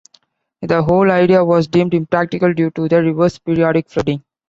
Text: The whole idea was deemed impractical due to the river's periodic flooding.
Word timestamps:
The 0.63 0.81
whole 0.81 1.11
idea 1.11 1.45
was 1.45 1.67
deemed 1.67 1.93
impractical 1.93 2.55
due 2.55 2.71
to 2.71 2.87
the 2.89 3.03
river's 3.03 3.37
periodic 3.37 3.87
flooding. 3.87 4.23